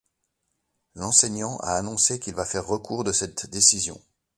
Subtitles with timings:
[0.95, 4.01] L'enseignant a annoncé qu'il va faire recours de cette décision.